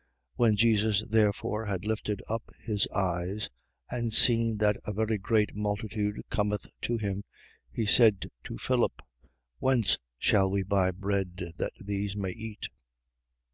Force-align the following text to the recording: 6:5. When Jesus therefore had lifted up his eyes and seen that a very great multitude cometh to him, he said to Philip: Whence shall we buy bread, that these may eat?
6:5. 0.00 0.06
When 0.36 0.56
Jesus 0.56 1.06
therefore 1.10 1.66
had 1.66 1.84
lifted 1.84 2.22
up 2.26 2.48
his 2.58 2.88
eyes 2.88 3.50
and 3.90 4.14
seen 4.14 4.56
that 4.56 4.78
a 4.86 4.94
very 4.94 5.18
great 5.18 5.54
multitude 5.54 6.22
cometh 6.30 6.66
to 6.80 6.96
him, 6.96 7.22
he 7.70 7.84
said 7.84 8.30
to 8.44 8.56
Philip: 8.56 9.02
Whence 9.58 9.98
shall 10.16 10.50
we 10.50 10.62
buy 10.62 10.90
bread, 10.90 11.52
that 11.58 11.74
these 11.84 12.16
may 12.16 12.30
eat? 12.30 12.70